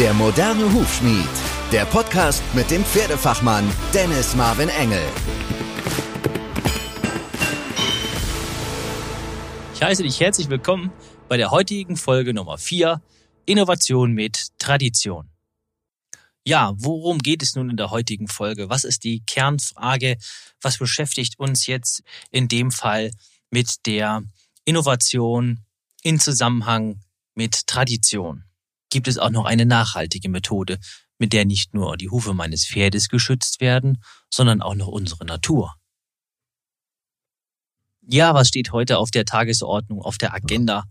[0.00, 1.28] Der moderne Hufschmied.
[1.70, 5.04] Der Podcast mit dem Pferdefachmann Dennis Marvin Engel.
[9.72, 10.90] Ich heiße dich herzlich willkommen
[11.28, 13.00] bei der heutigen Folge Nummer 4
[13.46, 15.30] Innovation mit Tradition.
[16.44, 18.68] Ja, worum geht es nun in der heutigen Folge?
[18.68, 20.16] Was ist die Kernfrage?
[20.60, 23.12] Was beschäftigt uns jetzt in dem Fall
[23.50, 24.24] mit der
[24.64, 25.60] Innovation
[26.02, 26.98] in Zusammenhang
[27.36, 28.43] mit Tradition?
[28.94, 30.78] Gibt es auch noch eine nachhaltige Methode,
[31.18, 35.74] mit der nicht nur die Hufe meines Pferdes geschützt werden, sondern auch noch unsere Natur?
[38.02, 40.84] Ja, was steht heute auf der Tagesordnung, auf der Agenda?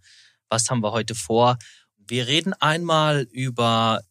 [0.49, 1.57] Was haben wir heute vor?
[1.95, 4.01] Wir reden einmal über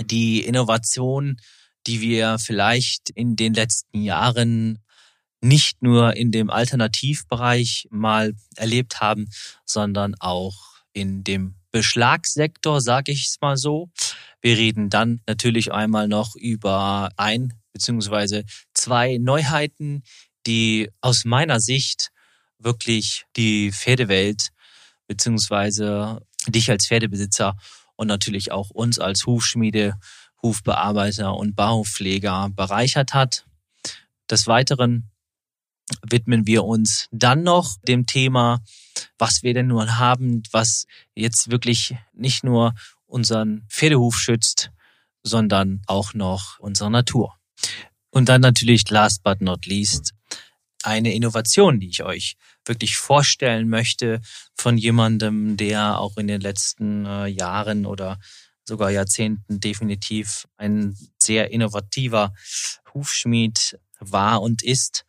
[0.00, 1.36] die Innovation,
[1.86, 4.82] die wir vielleicht in den letzten Jahren
[5.40, 9.28] nicht nur in dem Alternativbereich mal erlebt haben,
[9.64, 10.56] sondern auch
[10.92, 13.90] in dem Beschlagssektor, sage ich es mal so.
[14.40, 20.02] Wir reden dann natürlich einmal noch über ein beziehungsweise zwei Neuheiten,
[20.46, 22.12] die aus meiner Sicht
[22.58, 24.52] wirklich die Pferdewelt
[25.06, 27.58] beziehungsweise dich als Pferdebesitzer
[27.96, 29.98] und natürlich auch uns als Hufschmiede,
[30.40, 33.44] Hufbearbeiter und Baupfleger bereichert hat.
[34.30, 35.10] Des Weiteren
[36.08, 38.60] widmen wir uns dann noch dem Thema,
[39.18, 42.74] was wir denn nun haben, was jetzt wirklich nicht nur
[43.06, 44.70] unseren Pferdehuf schützt,
[45.22, 47.34] sondern auch noch unsere Natur.
[48.10, 50.14] Und dann natürlich last but not least
[50.82, 54.20] eine Innovation, die ich euch wirklich vorstellen möchte
[54.54, 58.18] von jemandem, der auch in den letzten äh, Jahren oder
[58.64, 62.32] sogar Jahrzehnten definitiv ein sehr innovativer
[62.94, 65.04] Hufschmied war und ist,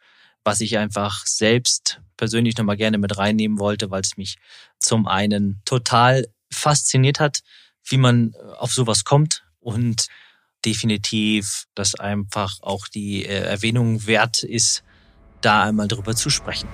[0.48, 4.38] was ich einfach selbst persönlich nochmal gerne mit reinnehmen wollte, weil es mich
[4.80, 7.42] zum einen total fasziniert hat,
[7.84, 10.08] wie man äh, auf sowas kommt und
[10.64, 14.86] definitiv, dass einfach auch die äh, Erwähnung wert ist,
[15.42, 16.70] da einmal drüber zu sprechen.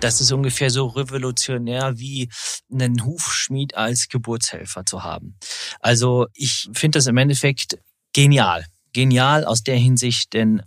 [0.00, 2.30] Das ist ungefähr so revolutionär wie
[2.72, 5.36] einen Hufschmied als Geburtshelfer zu haben.
[5.80, 7.78] Also ich finde das im Endeffekt
[8.14, 8.64] genial.
[8.92, 10.62] Genial aus der Hinsicht, denn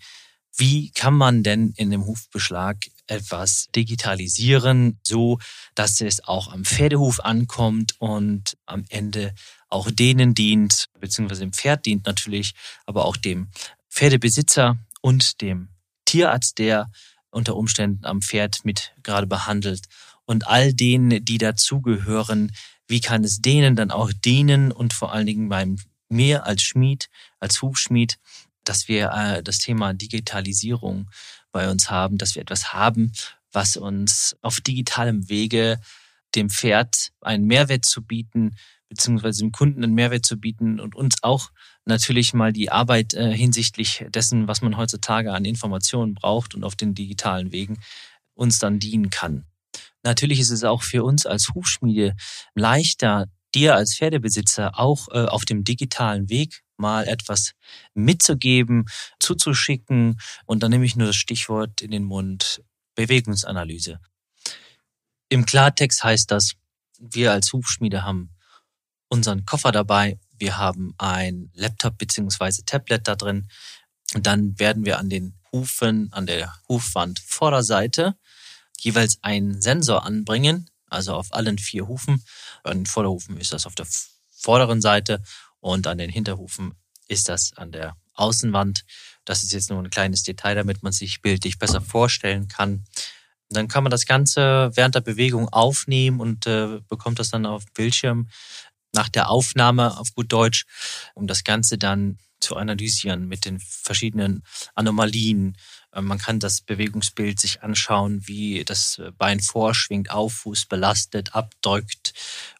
[0.55, 5.39] wie kann man denn in dem Hufbeschlag etwas digitalisieren, so
[5.75, 9.33] dass es auch am Pferdehuf ankommt und am Ende
[9.69, 12.53] auch denen dient, beziehungsweise dem Pferd dient natürlich,
[12.85, 13.47] aber auch dem
[13.89, 15.69] Pferdebesitzer und dem
[16.05, 16.91] Tierarzt, der
[17.31, 19.87] unter Umständen am Pferd mit gerade behandelt.
[20.25, 22.51] Und all denen, die dazugehören,
[22.87, 25.77] wie kann es denen dann auch dienen und vor allen Dingen beim
[26.13, 27.09] mir als Schmied,
[27.39, 28.17] als Hufschmied,
[28.63, 31.09] dass wir äh, das Thema Digitalisierung
[31.51, 33.11] bei uns haben, dass wir etwas haben,
[33.51, 35.79] was uns auf digitalem Wege
[36.35, 38.55] dem Pferd einen Mehrwert zu bieten,
[38.89, 41.51] beziehungsweise dem Kunden einen Mehrwert zu bieten und uns auch
[41.85, 46.75] natürlich mal die Arbeit äh, hinsichtlich dessen, was man heutzutage an Informationen braucht und auf
[46.75, 47.79] den digitalen Wegen
[48.33, 49.45] uns dann dienen kann.
[50.03, 52.15] Natürlich ist es auch für uns als Hufschmiede
[52.55, 57.53] leichter, dir als Pferdebesitzer auch äh, auf dem digitalen Weg mal etwas
[57.93, 58.85] mitzugeben,
[59.19, 60.19] zuzuschicken.
[60.45, 62.61] Und dann nehme ich nur das Stichwort in den Mund
[62.95, 63.99] Bewegungsanalyse.
[65.29, 66.53] Im Klartext heißt das,
[66.99, 68.29] wir als Hufschmiede haben
[69.09, 73.47] unseren Koffer dabei, wir haben ein Laptop beziehungsweise Tablet da drin.
[74.13, 78.15] Und dann werden wir an den Hufen, an der Hufwand Vorderseite
[78.79, 82.23] jeweils einen Sensor anbringen, also auf allen vier Hufen.
[82.63, 83.87] An den Vorderhufen ist das auf der
[84.31, 85.21] vorderen Seite
[85.59, 86.73] und an den Hinterhufen
[87.07, 88.85] ist das an der Außenwand.
[89.25, 92.85] Das ist jetzt nur ein kleines Detail, damit man sich bildlich besser vorstellen kann.
[93.49, 97.65] dann kann man das Ganze während der Bewegung aufnehmen und äh, bekommt das dann auf
[97.73, 98.29] Bildschirm
[98.93, 100.65] nach der Aufnahme auf gut Deutsch,
[101.13, 104.43] um das Ganze dann zu analysieren mit den verschiedenen
[104.75, 105.57] Anomalien.
[105.93, 112.13] Äh, man kann das Bewegungsbild sich anschauen, wie das Bein vorschwingt, auf Fuß belastet, abdrückt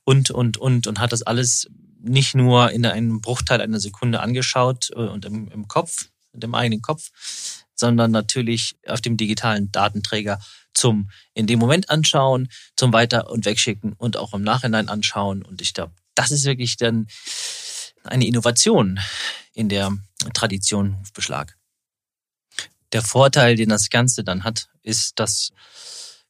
[0.04, 1.70] und, und, und, und hat das alles
[2.04, 6.56] nicht nur in einem Bruchteil einer Sekunde angeschaut äh, und im, im Kopf, in dem
[6.56, 7.12] eigenen Kopf,
[7.76, 10.40] sondern natürlich auf dem digitalen Datenträger
[10.74, 15.44] zum in dem Moment anschauen, zum Weiter- und Wegschicken und auch im Nachhinein anschauen.
[15.44, 17.08] Und ich glaube, das ist wirklich dann
[18.04, 19.00] eine Innovation
[19.54, 19.96] in der
[20.34, 21.56] Tradition Hufbeschlag.
[22.94, 25.52] Der Vorteil, den das Ganze dann hat, ist, dass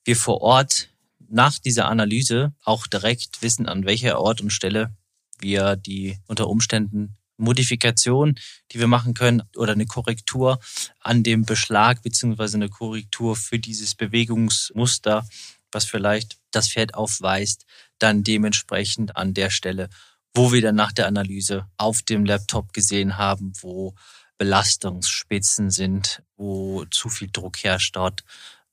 [0.06, 0.90] wir vor Ort
[1.30, 4.96] nach dieser Analyse auch direkt wissen, an welcher Ort und Stelle
[5.40, 8.36] wir die unter Umständen Modifikation,
[8.72, 10.60] die wir machen können oder eine Korrektur
[11.00, 15.28] an dem Beschlag beziehungsweise eine Korrektur für dieses Bewegungsmuster,
[15.72, 17.66] was vielleicht das Pferd aufweist,
[18.00, 19.90] dann dementsprechend an der Stelle,
[20.34, 23.96] wo wir dann nach der Analyse auf dem Laptop gesehen haben, wo
[24.38, 28.24] Belastungsspitzen sind, wo zu viel Druck herrscht dort,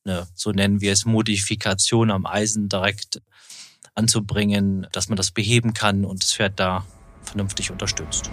[0.05, 3.21] eine, so nennen wir es, Modifikation am Eisen direkt
[3.95, 6.87] anzubringen, dass man das beheben kann und das Pferd da
[7.23, 8.31] vernünftig unterstützt.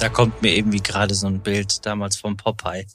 [0.00, 2.86] Da kommt mir irgendwie gerade so ein Bild damals vom Popeye.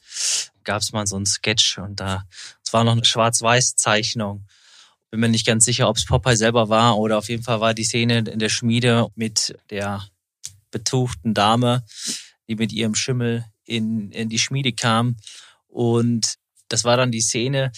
[0.64, 2.24] Gab es mal so ein Sketch und da,
[2.64, 4.46] es war noch eine Schwarz-Weiß-Zeichnung.
[5.12, 7.74] Bin mir nicht ganz sicher, ob es Popeye selber war oder auf jeden Fall war
[7.74, 10.04] die Szene in der Schmiede mit der
[10.74, 11.86] betuchten Dame,
[12.50, 15.16] die mit ihrem Schimmel in, in die Schmiede kam.
[15.68, 16.36] Und
[16.68, 17.72] das war dann die Szene,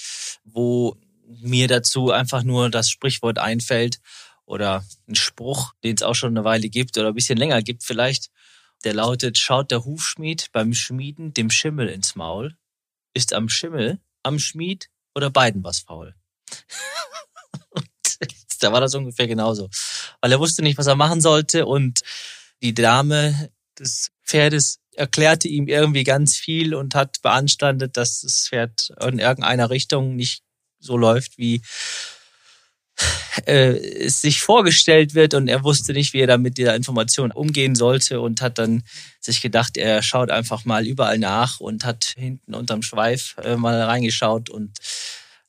[0.44, 0.98] wo
[1.28, 4.00] mir dazu einfach nur das Sprichwort einfällt
[4.46, 7.84] oder ein Spruch, den es auch schon eine Weile gibt oder ein bisschen länger gibt
[7.84, 8.32] vielleicht.
[8.84, 12.56] Der lautet, schaut der Hufschmied beim Schmieden dem Schimmel ins Maul?
[13.14, 16.16] Ist am Schimmel, am Schmied oder beiden was faul?
[18.60, 19.70] da war das ungefähr genauso.
[20.22, 22.02] Weil er wusste nicht, was er machen sollte und
[22.62, 23.50] die Dame
[23.80, 29.70] des Pferdes erklärte ihm irgendwie ganz viel und hat beanstandet, dass das Pferd in irgendeiner
[29.70, 30.42] Richtung nicht
[30.80, 31.62] so läuft, wie
[33.46, 35.34] äh, es sich vorgestellt wird.
[35.34, 38.84] Und er wusste nicht, wie er da mit dieser Information umgehen sollte und hat dann
[39.20, 43.82] sich gedacht, er schaut einfach mal überall nach und hat hinten unterm Schweif äh, mal
[43.82, 44.50] reingeschaut.
[44.50, 44.80] Und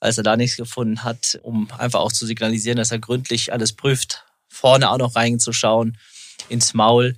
[0.01, 3.73] als er da nichts gefunden hat, um einfach auch zu signalisieren, dass er gründlich alles
[3.73, 5.99] prüft, vorne auch noch reinzuschauen,
[6.49, 7.17] ins Maul,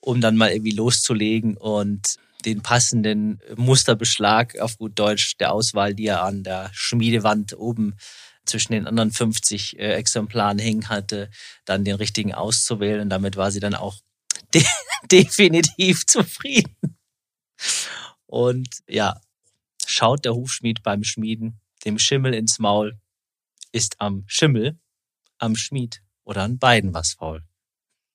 [0.00, 6.06] um dann mal irgendwie loszulegen und den passenden Musterbeschlag auf gut Deutsch der Auswahl, die
[6.06, 7.96] er an der Schmiedewand oben
[8.44, 11.30] zwischen den anderen 50 äh, Exemplaren hängen hatte,
[11.64, 13.02] dann den richtigen auszuwählen.
[13.02, 13.96] Und damit war sie dann auch
[14.54, 14.64] de
[15.10, 16.76] definitiv zufrieden.
[18.26, 19.20] Und ja,
[19.86, 22.98] schaut der Hufschmied beim Schmieden dem Schimmel ins Maul,
[23.72, 24.78] ist am Schimmel,
[25.38, 27.47] am Schmied oder an beiden was faul.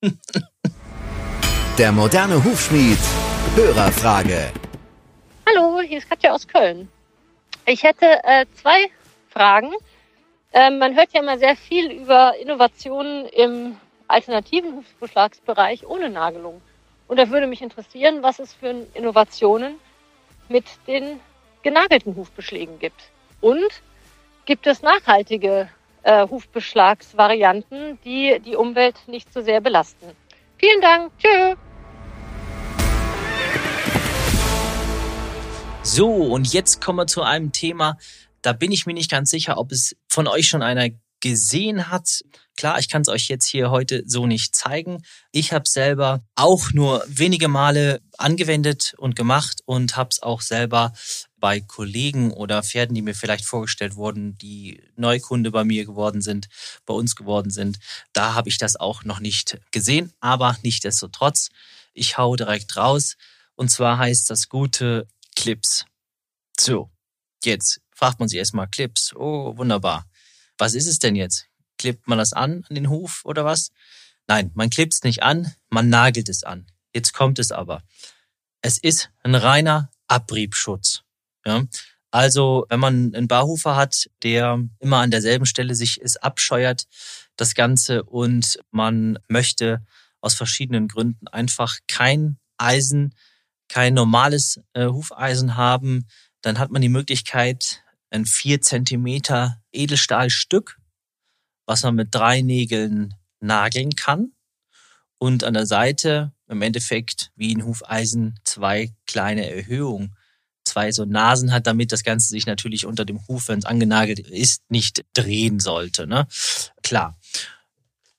[1.77, 2.97] der moderne Hufschmied,
[3.55, 4.51] Hörerfrage.
[5.47, 6.89] Hallo, hier ist Katja aus Köln.
[7.65, 8.89] Ich hätte äh, zwei
[9.29, 9.71] Fragen.
[10.51, 13.77] Ähm, man hört ja immer sehr viel über Innovationen im
[14.07, 16.61] alternativen Hufbeschlagsbereich ohne Nagelung.
[17.07, 19.75] Und da würde mich interessieren, was es für Innovationen
[20.50, 21.19] mit den
[21.63, 23.01] genagelten Hufbeschlägen gibt.
[23.39, 23.81] Und
[24.45, 25.69] gibt es nachhaltige
[26.03, 30.11] äh, Hufbeschlagsvarianten, die die Umwelt nicht so sehr belasten?
[30.57, 31.11] Vielen Dank.
[31.17, 31.55] Tschö.
[35.83, 37.97] So, und jetzt kommen wir zu einem Thema,
[38.41, 40.89] da bin ich mir nicht ganz sicher, ob es von euch schon einer
[41.19, 42.21] gesehen hat.
[42.57, 45.03] Klar, ich kann es euch jetzt hier heute so nicht zeigen.
[45.31, 50.91] Ich habe selber auch nur wenige Male angewendet und gemacht und habe es auch selber
[51.44, 56.48] bei Kollegen oder Pferden, die mir vielleicht vorgestellt wurden, die Neukunde bei mir geworden sind,
[56.86, 57.80] bei uns geworden sind.
[58.13, 61.50] Da habe ich das auch noch nicht gesehen, aber nichtdestotrotz,
[61.94, 63.18] ich hau direkt raus.
[63.56, 65.06] Und zwar heißt das gute
[65.36, 65.86] Clips.
[66.57, 66.90] So,
[67.44, 69.13] jetzt fragt man sich erstmal Clips.
[69.13, 70.06] Oh, wunderbar.
[70.57, 71.48] Was ist es denn jetzt?
[71.78, 73.72] Klebt man das an, an den Huf oder was?
[74.28, 76.68] Nein, man klebt es nicht an, man nagelt es an.
[76.96, 77.84] Jetzt kommt es aber.
[78.62, 80.93] Es ist ein reiner Abriebschutz.
[81.45, 81.63] Ja?
[82.12, 86.86] Also, wenn man einen Barhufer hat, der immer an derselben Stelle sich es abscheuert,
[87.38, 89.84] das Ganze, und man möchte
[90.22, 93.15] aus verschiedenen Gründen einfach kein Eisen,
[93.67, 96.08] kein normales äh, Hufeisen haben,
[96.41, 100.77] dann hat man die Möglichkeit, ein vier Zentimeter Edelstahlstück,
[101.65, 104.34] was man mit drei Nägeln nageln kann.
[105.17, 110.15] Und an der Seite im Endeffekt wie ein Hufeisen zwei kleine Erhöhungen,
[110.65, 114.20] zwei so Nasen hat, damit das Ganze sich natürlich unter dem Huf, wenn es angenagelt
[114.20, 116.08] ist, nicht drehen sollte.
[116.08, 116.27] Ne?
[116.82, 117.17] Klar.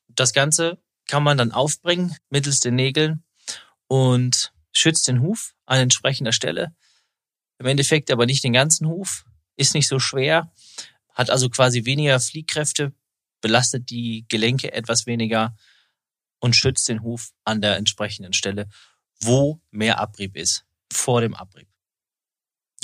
[0.09, 3.25] Das Ganze kann man dann aufbringen mittels den Nägeln
[3.89, 6.75] und schützt den Huf an entsprechender Stelle.
[7.59, 9.25] Im Endeffekt aber nicht den ganzen Huf,
[9.57, 10.53] ist nicht so schwer,
[11.13, 12.93] hat also quasi weniger Fliehkräfte,
[13.41, 15.57] belastet die Gelenke etwas weniger
[16.41, 18.69] und schützt den Huf an der entsprechenden Stelle,
[19.21, 21.69] wo mehr Abrieb ist, vor dem Abrieb.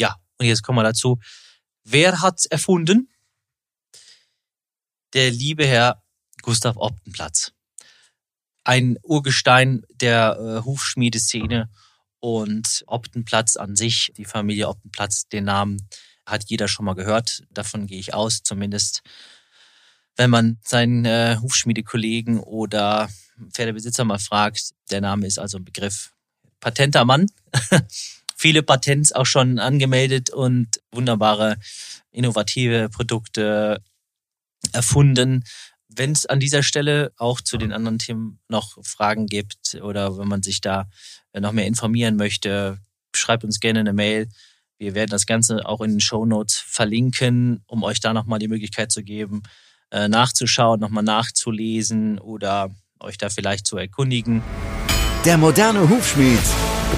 [0.01, 1.21] Ja, und jetzt kommen wir dazu.
[1.85, 3.13] Wer hat's erfunden?
[5.13, 6.03] Der liebe Herr
[6.41, 7.53] Gustav Optenplatz.
[8.65, 11.69] Ein Urgestein der äh, Hufschmiedeszene
[12.19, 15.87] und Optenplatz an sich, die Familie Optenplatz, den Namen
[16.25, 17.43] hat jeder schon mal gehört.
[17.51, 19.03] Davon gehe ich aus, zumindest
[20.17, 23.11] wenn man seinen äh, Hufschmiedekollegen oder
[23.53, 24.71] Pferdebesitzer mal fragt.
[24.91, 26.15] Der Name ist also ein Begriff.
[26.59, 27.27] Patenter Mann.
[28.41, 31.59] Viele Patents auch schon angemeldet und wunderbare
[32.11, 33.83] innovative Produkte
[34.73, 35.45] erfunden.
[35.89, 40.27] Wenn es an dieser Stelle auch zu den anderen Themen noch Fragen gibt oder wenn
[40.27, 40.89] man sich da
[41.39, 42.79] noch mehr informieren möchte,
[43.15, 44.27] schreibt uns gerne eine Mail.
[44.79, 48.49] Wir werden das Ganze auch in den Show Notes verlinken, um euch da nochmal die
[48.49, 49.43] Möglichkeit zu geben,
[49.91, 52.71] äh, nachzuschauen, nochmal nachzulesen oder
[53.01, 54.43] euch da vielleicht zu erkundigen.
[55.27, 56.41] Der moderne Hufschmied.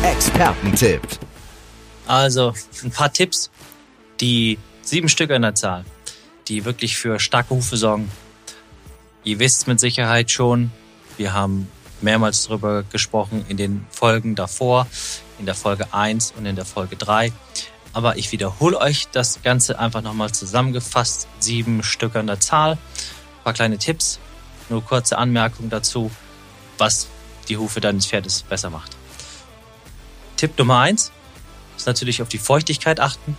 [0.02, 1.02] Expertentipp.
[2.06, 3.50] Also ein paar Tipps,
[4.20, 5.84] die sieben Stück an der Zahl,
[6.48, 8.10] die wirklich für starke Hufe sorgen.
[9.24, 10.72] Ihr wisst mit Sicherheit schon,
[11.16, 11.68] wir haben
[12.00, 14.86] mehrmals darüber gesprochen in den Folgen davor,
[15.38, 17.32] in der Folge 1 und in der Folge 3.
[17.92, 21.28] Aber ich wiederhole euch das Ganze einfach nochmal zusammengefasst.
[21.38, 22.72] Sieben Stück an der Zahl.
[22.72, 24.18] Ein paar kleine Tipps.
[24.68, 26.10] Nur kurze Anmerkungen dazu,
[26.78, 27.08] was
[27.48, 28.96] die Hufe deines Pferdes besser macht.
[30.42, 31.12] Tipp Nummer 1
[31.76, 33.36] ist natürlich auf die Feuchtigkeit achten.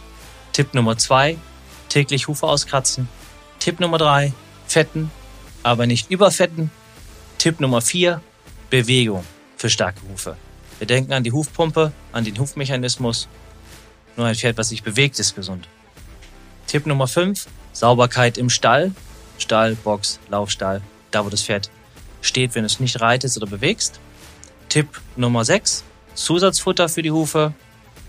[0.53, 1.35] Tipp Nummer 2
[1.89, 3.09] täglich Hufe auskratzen.
[3.59, 4.31] Tipp Nummer 3
[4.67, 5.11] fetten,
[5.63, 6.71] aber nicht überfetten.
[7.39, 8.21] Tipp Nummer 4
[8.69, 9.25] Bewegung
[9.57, 10.37] für starke Hufe.
[10.77, 13.27] Wir denken an die Hufpumpe, an den Hufmechanismus.
[14.15, 15.67] Nur ein Pferd, was sich bewegt, ist gesund.
[16.67, 18.93] Tipp Nummer 5, Sauberkeit im Stall.
[19.39, 20.81] Stall, Box, Laufstall,
[21.11, 21.69] da wo das Pferd
[22.21, 23.99] steht, wenn es nicht reitest oder bewegst.
[24.69, 25.83] Tipp Nummer 6,
[26.15, 27.53] Zusatzfutter für die Hufe.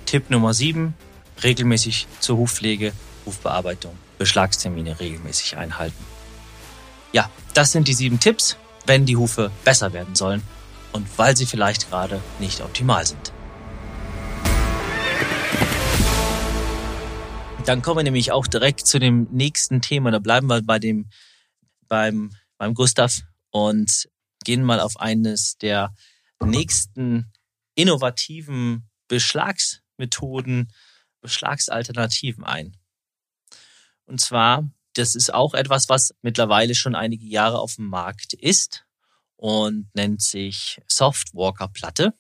[0.07, 0.95] Tipp Nummer 7,
[1.43, 2.93] regelmäßig zur Hufpflege,
[3.25, 6.05] Hufbearbeitung, Beschlagstermine regelmäßig einhalten.
[7.13, 8.57] Ja, das sind die sieben Tipps,
[8.87, 10.43] wenn die Hufe besser werden sollen
[10.93, 13.33] und weil sie vielleicht gerade nicht optimal sind.
[17.65, 20.11] Dann kommen wir nämlich auch direkt zu dem nächsten Thema.
[20.11, 21.09] Da bleiben wir bei dem,
[21.89, 24.07] beim, beim Gustav und
[24.45, 25.95] gehen mal auf eines der
[26.45, 27.33] nächsten
[27.75, 30.73] innovativen Beschlagsmethoden,
[31.21, 32.77] Beschlagsalternativen ein.
[34.07, 38.85] Und zwar, das ist auch etwas, was mittlerweile schon einige Jahre auf dem Markt ist
[39.37, 42.15] und nennt sich Softwalker-Platte.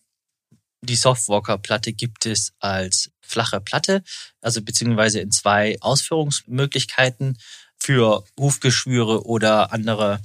[0.82, 4.02] Die Softwalker-Platte gibt es als flache Platte,
[4.40, 7.38] also beziehungsweise in zwei Ausführungsmöglichkeiten
[7.78, 10.20] für Hufgeschwüre oder andere,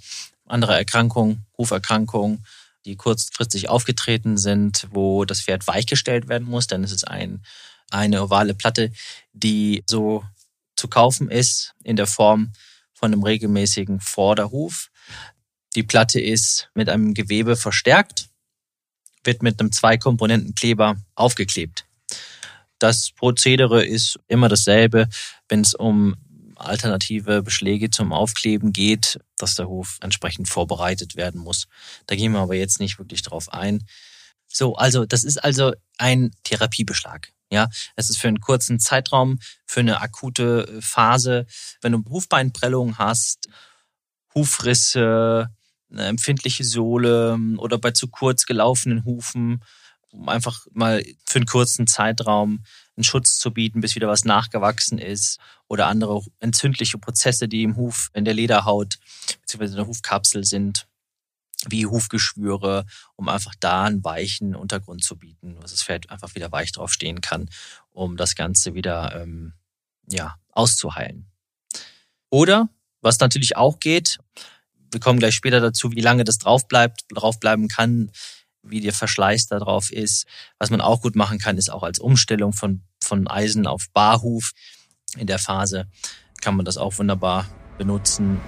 [0.45, 2.45] andere Erkrankungen, Huferkrankungen,
[2.85, 6.67] die kurzfristig aufgetreten sind, wo das Pferd weichgestellt werden muss.
[6.67, 7.43] Dann ist es ein,
[7.89, 8.91] eine ovale Platte,
[9.33, 10.23] die so
[10.75, 12.53] zu kaufen ist in der Form
[12.93, 14.89] von einem regelmäßigen Vorderhuf.
[15.75, 18.29] Die Platte ist mit einem Gewebe verstärkt,
[19.23, 21.85] wird mit einem Zwei-Komponenten-Kleber aufgeklebt.
[22.79, 25.09] Das Prozedere ist immer dasselbe,
[25.49, 26.15] wenn es um
[26.59, 31.67] alternative Beschläge zum Aufkleben geht, dass der Hof entsprechend vorbereitet werden muss.
[32.07, 33.83] Da gehen wir aber jetzt nicht wirklich drauf ein.
[34.47, 37.31] So, also das ist also ein Therapiebeschlag.
[37.51, 41.47] Ja, es ist für einen kurzen Zeitraum, für eine akute Phase.
[41.81, 43.49] Wenn du Hufbeinprellungen hast,
[44.35, 45.49] Hufrisse,
[45.91, 49.63] eine empfindliche Sohle oder bei zu kurz gelaufenen Hufen,
[50.11, 52.63] um einfach mal für einen kurzen Zeitraum
[52.99, 57.77] einen Schutz zu bieten, bis wieder was nachgewachsen ist oder andere entzündliche Prozesse, die im
[57.77, 58.99] Huf, in der Lederhaut
[59.41, 59.65] bzw.
[59.65, 60.85] in der Hufkapsel sind,
[61.67, 66.51] wie Hufgeschwüre, um einfach da einen weichen Untergrund zu bieten, was das Pferd einfach wieder
[66.51, 67.49] weich drauf stehen kann,
[67.91, 69.53] um das Ganze wieder ähm,
[70.09, 71.25] ja, auszuheilen.
[72.29, 72.69] Oder,
[73.01, 74.19] was natürlich auch geht,
[74.91, 78.11] wir kommen gleich später dazu, wie lange das drauf bleibt, draufbleiben kann,
[78.61, 80.25] wie der Verschleiß da drauf ist.
[80.57, 84.51] Was man auch gut machen kann, ist auch als Umstellung von, von Eisen auf Barhuf.
[85.17, 85.87] In der Phase
[86.41, 87.45] kann man das auch wunderbar
[87.77, 88.39] benutzen.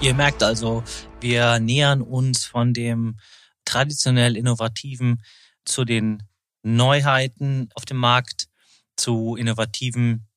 [0.00, 0.84] Ihr merkt also,
[1.20, 3.18] wir nähern uns von dem
[3.64, 5.22] traditionell innovativen
[5.64, 6.22] zu den
[6.62, 8.48] Neuheiten auf dem Markt,
[8.96, 10.28] zu innovativen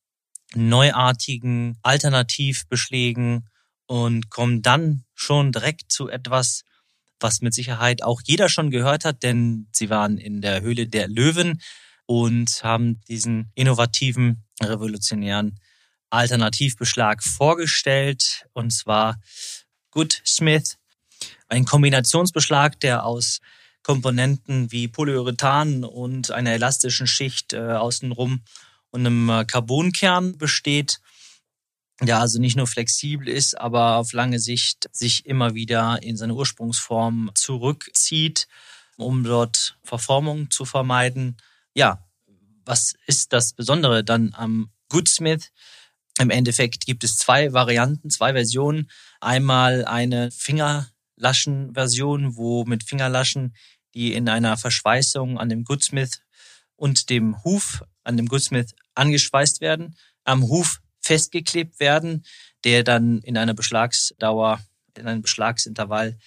[0.54, 3.48] neuartigen Alternativbeschlägen
[3.86, 6.64] und kommen dann schon direkt zu etwas,
[7.22, 11.08] was mit Sicherheit auch jeder schon gehört hat, denn sie waren in der Höhle der
[11.08, 11.60] Löwen
[12.06, 15.58] und haben diesen innovativen, revolutionären
[16.10, 19.18] Alternativbeschlag vorgestellt, und zwar
[19.90, 20.76] Goodsmith,
[21.48, 23.40] ein Kombinationsbeschlag, der aus
[23.82, 28.42] Komponenten wie Polyurethan und einer elastischen Schicht äh, außenrum
[28.90, 31.00] und einem äh, Carbonkern besteht.
[32.04, 36.34] Ja, also nicht nur flexibel ist, aber auf lange Sicht sich immer wieder in seine
[36.34, 38.48] Ursprungsform zurückzieht,
[38.96, 41.36] um dort Verformung zu vermeiden.
[41.74, 42.04] Ja,
[42.64, 45.52] was ist das Besondere dann am Goodsmith?
[46.18, 48.90] Im Endeffekt gibt es zwei Varianten, zwei Versionen.
[49.20, 53.54] Einmal eine Fingerlaschen-Version, wo mit Fingerlaschen,
[53.94, 56.20] die in einer Verschweißung an dem Goodsmith
[56.74, 59.96] und dem Huf an dem Goodsmith angeschweißt werden.
[60.24, 62.24] Am Huf festgeklebt werden,
[62.64, 64.60] der dann in einer Beschlagsdauer,
[64.96, 66.18] in einem Beschlagsintervall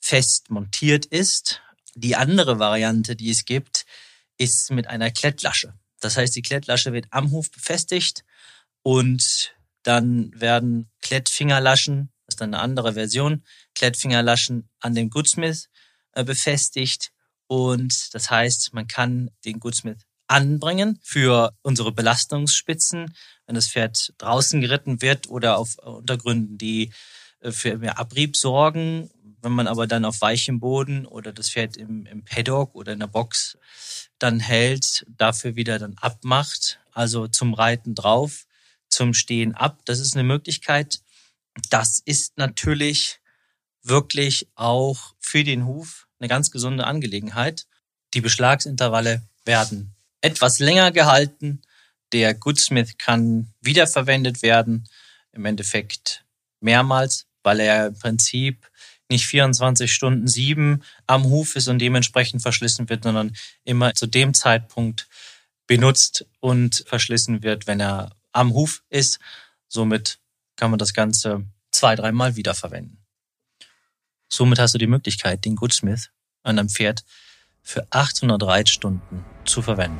[0.00, 1.60] fest montiert ist.
[1.94, 3.84] Die andere Variante, die es gibt,
[4.38, 5.74] ist mit einer Klettlasche.
[6.00, 8.24] Das heißt, die Klettlasche wird am Huf befestigt
[8.82, 15.68] und dann werden Klettfingerlaschen, das ist dann eine andere Version, Klettfingerlaschen an dem Goodsmith
[16.12, 17.12] äh, befestigt.
[17.46, 23.14] Und das heißt, man kann den Goodsmith anbringen für unsere Belastungsspitzen,
[23.46, 26.92] wenn das Pferd draußen geritten wird oder auf Untergründen, die
[27.40, 29.10] äh, für mehr Abrieb sorgen.
[29.42, 33.00] Wenn man aber dann auf weichem Boden oder das Pferd im, im Paddock oder in
[33.00, 33.58] der Box
[34.18, 38.46] dann hält, dafür wieder dann abmacht, also zum Reiten drauf,
[38.88, 39.80] zum Stehen ab.
[39.84, 41.00] Das ist eine Möglichkeit.
[41.68, 43.20] Das ist natürlich
[43.82, 47.66] wirklich auch für den Huf eine ganz gesunde Angelegenheit.
[48.14, 51.60] Die Beschlagsintervalle werden etwas länger gehalten.
[52.12, 54.88] Der Goodsmith kann wiederverwendet werden,
[55.32, 56.24] im Endeffekt
[56.60, 58.70] mehrmals, weil er im Prinzip
[59.10, 64.32] nicht 24 Stunden sieben am Huf ist und dementsprechend verschlissen wird, sondern immer zu dem
[64.32, 65.08] Zeitpunkt
[65.66, 69.18] benutzt und verschlissen wird, wenn er am Huf ist.
[69.68, 70.18] Somit
[70.56, 73.04] kann man das Ganze zwei, dreimal wiederverwenden.
[74.28, 76.10] Somit hast du die Möglichkeit, den Goodsmith
[76.42, 77.04] an einem Pferd
[77.62, 79.98] für 800 Reitstunden zu verwenden.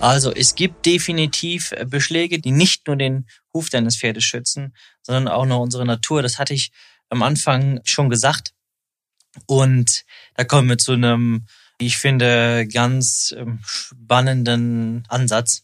[0.00, 5.46] Also es gibt definitiv Beschläge, die nicht nur den Huf deines Pferdes schützen, sondern auch
[5.46, 6.20] noch unsere Natur.
[6.20, 6.72] Das hatte ich
[7.08, 8.52] am Anfang schon gesagt.
[9.46, 10.04] Und
[10.34, 11.46] da kommen wir zu einem,
[11.78, 15.62] ich finde, ganz ähm, spannenden Ansatz.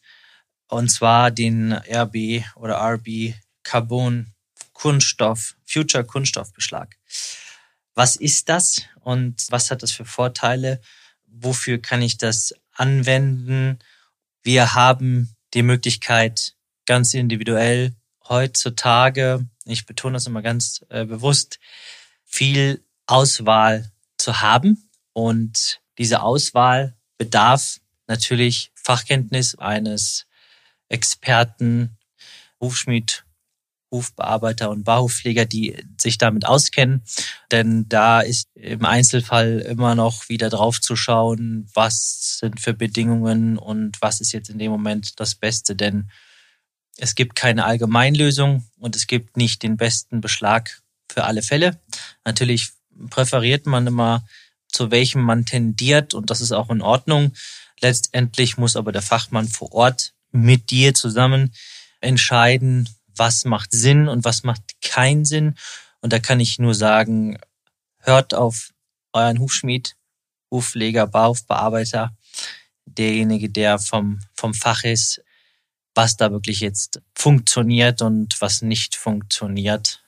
[0.68, 4.32] Und zwar den RB oder RB Carbon
[4.72, 6.96] Kunststoff, Future Kunststoffbeschlag.
[7.94, 10.80] Was ist das und was hat das für Vorteile?
[11.26, 13.78] Wofür kann ich das anwenden?
[14.42, 16.54] Wir haben die Möglichkeit,
[16.86, 17.94] ganz individuell
[18.28, 21.58] heutzutage, ich betone das immer ganz äh, bewusst,
[22.24, 24.88] viel Auswahl zu haben.
[25.12, 30.26] Und diese Auswahl bedarf natürlich Fachkenntnis eines
[30.88, 31.98] Experten,
[32.60, 33.24] Hufschmied,
[33.90, 37.02] Hufbearbeiter und Barhufpfleger, die sich damit auskennen.
[37.50, 43.58] Denn da ist im Einzelfall immer noch wieder drauf zu schauen, was sind für Bedingungen
[43.58, 45.74] und was ist jetzt in dem Moment das Beste.
[45.74, 46.10] Denn
[46.96, 51.80] es gibt keine Allgemeinlösung und es gibt nicht den besten Beschlag für alle Fälle.
[52.24, 52.70] Natürlich
[53.08, 54.24] präferiert man immer,
[54.68, 57.32] zu welchem man tendiert und das ist auch in Ordnung.
[57.80, 61.52] Letztendlich muss aber der Fachmann vor Ort mit dir zusammen
[62.00, 65.54] entscheiden, was macht Sinn und was macht keinen Sinn.
[66.00, 67.38] Und da kann ich nur sagen,
[67.98, 68.70] hört auf
[69.12, 69.96] euren Hufschmied,
[70.50, 72.16] Hufpfleger, Bauhofbearbeiter,
[72.86, 75.22] derjenige, der vom, vom Fach ist,
[75.94, 80.02] was da wirklich jetzt funktioniert und was nicht funktioniert.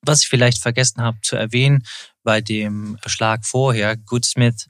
[0.00, 1.84] Was ich vielleicht vergessen habe zu erwähnen,
[2.22, 4.68] bei dem Beschlag vorher, Goodsmith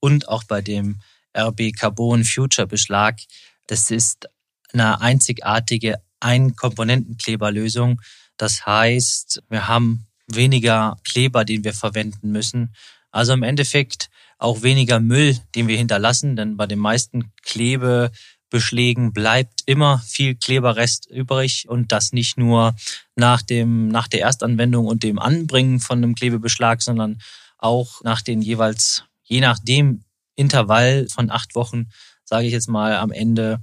[0.00, 1.00] und auch bei dem
[1.36, 3.18] RB Carbon Future Beschlag,
[3.66, 4.28] das ist
[4.72, 8.00] eine einzigartige ein-Komponentenkleberlösung.
[8.36, 12.74] Das heißt, wir haben weniger Kleber, den wir verwenden müssen.
[13.10, 19.62] Also im Endeffekt auch weniger Müll, den wir hinterlassen, denn bei den meisten Klebebeschlägen bleibt
[19.66, 22.74] immer viel Kleberrest übrig und das nicht nur
[23.16, 27.20] nach dem, nach der Erstanwendung und dem Anbringen von einem Klebebeschlag, sondern
[27.56, 30.04] auch nach den jeweils, je nach dem
[30.36, 31.90] Intervall von acht Wochen,
[32.24, 33.60] sage ich jetzt mal, am Ende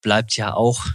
[0.00, 0.86] bleibt ja auch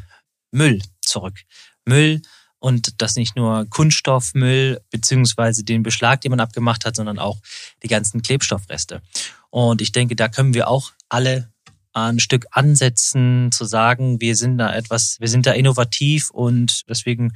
[0.52, 1.40] Müll zurück.
[1.86, 2.22] Müll
[2.60, 7.40] und das nicht nur Kunststoffmüll beziehungsweise den Beschlag, den man abgemacht hat, sondern auch
[7.82, 9.02] die ganzen Klebstoffreste.
[9.50, 11.52] Und ich denke, da können wir auch alle
[11.94, 17.34] ein Stück ansetzen, zu sagen, wir sind da etwas, wir sind da innovativ und deswegen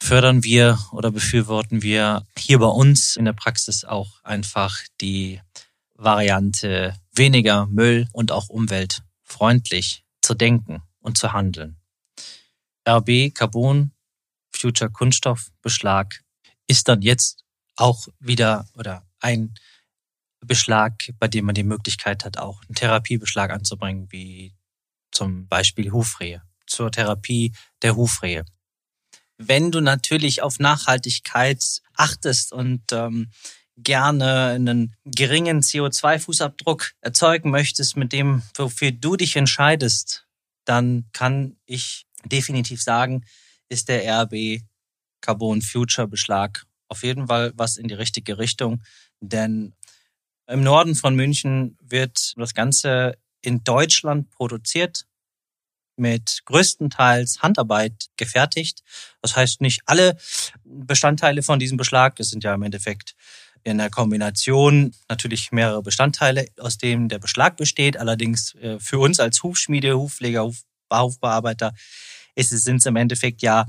[0.00, 5.40] fördern wir oder befürworten wir hier bei uns in der Praxis auch einfach die
[5.94, 11.77] Variante weniger Müll und auch umweltfreundlich zu denken und zu handeln.
[12.88, 13.92] RB Carbon
[14.50, 16.22] Future Kunststoff Beschlag
[16.66, 17.44] ist dann jetzt
[17.76, 19.54] auch wieder oder ein
[20.40, 24.54] Beschlag, bei dem man die Möglichkeit hat, auch einen Therapiebeschlag anzubringen, wie
[25.10, 28.44] zum Beispiel Hufrehe, zur Therapie der Hufrehe.
[29.36, 33.30] Wenn du natürlich auf Nachhaltigkeit achtest und ähm,
[33.76, 40.26] gerne einen geringen CO2-Fußabdruck erzeugen möchtest, mit dem, wofür du dich entscheidest,
[40.64, 43.24] dann kann ich definitiv sagen,
[43.68, 44.60] ist der RB
[45.20, 48.82] Carbon Future Beschlag auf jeden Fall was in die richtige Richtung,
[49.20, 49.74] denn
[50.46, 55.04] im Norden von München wird das Ganze in Deutschland produziert,
[55.96, 58.82] mit größtenteils Handarbeit gefertigt.
[59.20, 60.16] Das heißt, nicht alle
[60.64, 63.14] Bestandteile von diesem Beschlag, es sind ja im Endeffekt
[63.64, 67.96] in der Kombination natürlich mehrere Bestandteile, aus denen der Beschlag besteht.
[67.96, 70.50] Allerdings äh, für uns als Hufschmiede, Hufpfleger,
[70.90, 71.74] Huf, Hufbearbeiter
[72.34, 73.66] ist sind es im Endeffekt ja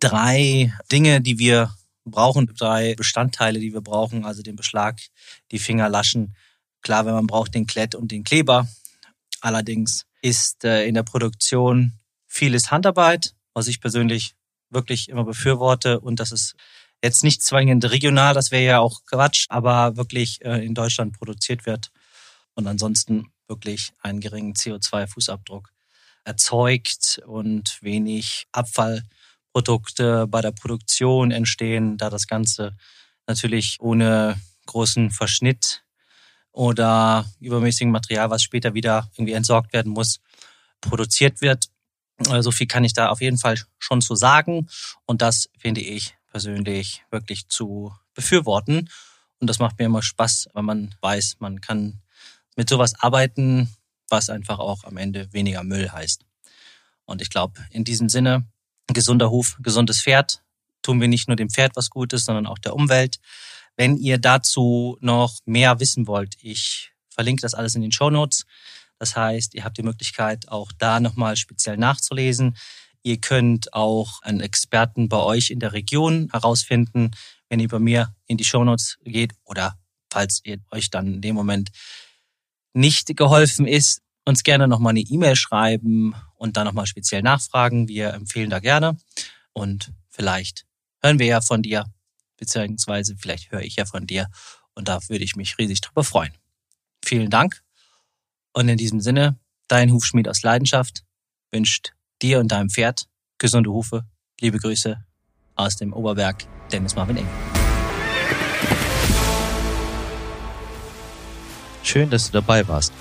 [0.00, 5.00] drei Dinge, die wir brauchen, drei Bestandteile, die wir brauchen, also den Beschlag,
[5.50, 6.36] die Fingerlaschen.
[6.82, 8.68] Klar, wenn man braucht den Klett und den Kleber.
[9.40, 11.92] Allerdings ist äh, in der Produktion
[12.26, 14.34] vieles Handarbeit, was ich persönlich
[14.70, 16.00] wirklich immer befürworte.
[16.00, 16.54] Und das ist
[17.02, 21.66] jetzt nicht zwingend regional, das wäre ja auch Quatsch, aber wirklich äh, in Deutschland produziert
[21.66, 21.90] wird
[22.54, 25.68] und ansonsten wirklich einen geringen CO2-Fußabdruck
[26.24, 32.76] erzeugt und wenig Abfallprodukte bei der Produktion entstehen, da das Ganze
[33.26, 35.84] natürlich ohne großen Verschnitt
[36.52, 40.20] oder übermäßigen Material, was später wieder irgendwie entsorgt werden muss,
[40.80, 41.68] produziert wird.
[42.40, 44.68] So viel kann ich da auf jeden Fall schon zu sagen.
[45.06, 48.88] Und das finde ich persönlich wirklich zu befürworten.
[49.40, 52.00] Und das macht mir immer Spaß, weil man weiß, man kann
[52.54, 53.74] mit sowas arbeiten,
[54.12, 56.24] was einfach auch am Ende weniger Müll heißt.
[57.04, 58.46] Und ich glaube, in diesem Sinne,
[58.86, 60.42] gesunder Hof, gesundes Pferd,
[60.82, 63.18] tun wir nicht nur dem Pferd was Gutes, sondern auch der Umwelt.
[63.76, 68.44] Wenn ihr dazu noch mehr wissen wollt, ich verlinke das alles in den Show Notes.
[68.98, 72.56] Das heißt, ihr habt die Möglichkeit, auch da nochmal speziell nachzulesen.
[73.02, 77.10] Ihr könnt auch einen Experten bei euch in der Region herausfinden,
[77.48, 79.78] wenn ihr bei mir in die Show Notes geht oder
[80.10, 81.70] falls ihr euch dann in dem Moment
[82.74, 87.88] nicht geholfen ist, uns gerne nochmal eine E-Mail schreiben und dann nochmal speziell nachfragen.
[87.88, 88.96] Wir empfehlen da gerne
[89.52, 90.64] und vielleicht
[91.02, 91.86] hören wir ja von dir
[92.36, 94.28] beziehungsweise vielleicht höre ich ja von dir
[94.74, 96.32] und da würde ich mich riesig drüber freuen.
[97.04, 97.62] Vielen Dank
[98.52, 101.04] und in diesem Sinne, dein Hufschmied aus Leidenschaft
[101.52, 103.06] wünscht dir und deinem Pferd
[103.38, 104.04] gesunde Hufe.
[104.40, 105.04] Liebe Grüße
[105.54, 107.51] aus dem Oberberg, Dennis Marvin Eng.
[111.82, 112.92] Schön, dass du dabei warst.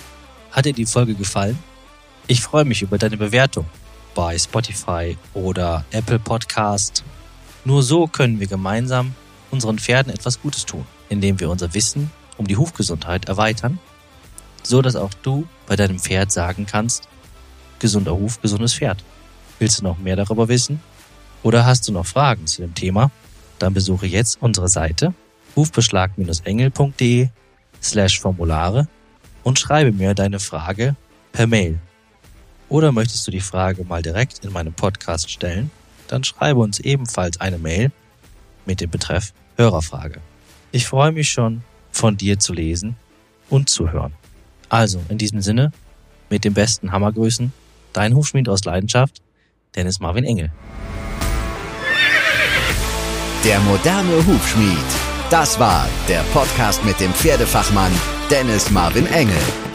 [0.51, 1.57] Hat dir die Folge gefallen?
[2.27, 3.65] Ich freue mich über deine Bewertung
[4.15, 7.03] bei Spotify oder Apple Podcast.
[7.63, 9.13] Nur so können wir gemeinsam
[9.51, 13.79] unseren Pferden etwas Gutes tun, indem wir unser Wissen um die Hufgesundheit erweitern,
[14.63, 17.07] so dass auch du bei deinem Pferd sagen kannst,
[17.79, 19.03] gesunder Huf, gesundes Pferd.
[19.59, 20.81] Willst du noch mehr darüber wissen?
[21.43, 23.11] Oder hast du noch Fragen zu dem Thema?
[23.59, 25.13] Dann besuche jetzt unsere Seite
[25.55, 27.29] hufbeschlag-engel.de
[27.81, 28.87] slash Formulare
[29.43, 30.95] und schreibe mir deine Frage
[31.31, 31.79] per Mail.
[32.69, 35.71] Oder möchtest du die Frage mal direkt in meinem Podcast stellen?
[36.07, 37.91] Dann schreibe uns ebenfalls eine Mail
[38.65, 40.21] mit dem Betreff Hörerfrage.
[40.71, 42.95] Ich freue mich schon, von dir zu lesen
[43.49, 44.13] und zu hören.
[44.69, 45.71] Also, in diesem Sinne,
[46.29, 47.51] mit den besten Hammergrüßen,
[47.91, 49.21] dein Hufschmied aus Leidenschaft,
[49.75, 50.51] Dennis Marvin Engel.
[53.43, 55.10] Der moderne Hufschmied.
[55.31, 57.93] Das war der Podcast mit dem Pferdefachmann
[58.29, 59.70] Dennis Marvin Engel.